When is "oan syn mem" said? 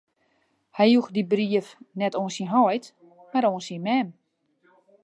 3.49-4.07